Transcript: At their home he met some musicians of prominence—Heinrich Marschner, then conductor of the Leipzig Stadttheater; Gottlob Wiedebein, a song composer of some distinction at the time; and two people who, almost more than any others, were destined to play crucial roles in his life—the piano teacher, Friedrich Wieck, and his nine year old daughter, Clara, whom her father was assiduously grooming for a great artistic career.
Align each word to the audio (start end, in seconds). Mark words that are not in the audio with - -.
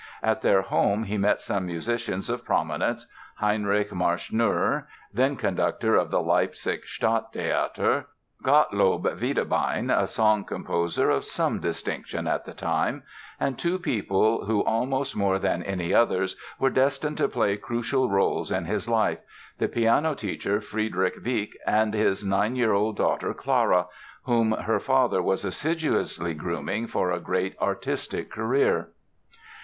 At 0.23 0.41
their 0.41 0.63
home 0.63 1.03
he 1.03 1.19
met 1.19 1.41
some 1.41 1.67
musicians 1.67 2.27
of 2.27 2.43
prominence—Heinrich 2.43 3.91
Marschner, 3.93 4.87
then 5.13 5.35
conductor 5.35 5.95
of 5.95 6.09
the 6.09 6.23
Leipzig 6.23 6.85
Stadttheater; 6.87 8.05
Gottlob 8.43 9.03
Wiedebein, 9.19 9.91
a 9.91 10.07
song 10.07 10.43
composer 10.43 11.11
of 11.11 11.23
some 11.23 11.59
distinction 11.59 12.25
at 12.25 12.45
the 12.45 12.53
time; 12.55 13.03
and 13.39 13.59
two 13.59 13.77
people 13.77 14.45
who, 14.45 14.63
almost 14.63 15.15
more 15.15 15.37
than 15.37 15.61
any 15.61 15.93
others, 15.93 16.35
were 16.57 16.71
destined 16.71 17.17
to 17.17 17.27
play 17.29 17.55
crucial 17.55 18.09
roles 18.09 18.49
in 18.51 18.65
his 18.65 18.89
life—the 18.89 19.67
piano 19.67 20.15
teacher, 20.15 20.59
Friedrich 20.61 21.17
Wieck, 21.23 21.51
and 21.67 21.93
his 21.93 22.23
nine 22.23 22.55
year 22.55 22.73
old 22.73 22.97
daughter, 22.97 23.35
Clara, 23.35 23.85
whom 24.23 24.53
her 24.53 24.79
father 24.79 25.21
was 25.21 25.45
assiduously 25.45 26.33
grooming 26.33 26.87
for 26.87 27.11
a 27.11 27.19
great 27.19 27.55
artistic 27.61 28.31
career. 28.31 28.87